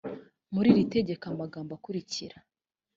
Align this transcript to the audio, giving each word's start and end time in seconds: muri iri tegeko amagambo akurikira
muri 0.53 0.67
iri 0.73 0.83
tegeko 0.95 1.23
amagambo 1.33 1.71
akurikira 1.77 2.37